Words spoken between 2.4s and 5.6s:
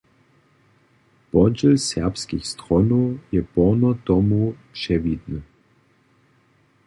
stronow je porno tomu přewidny.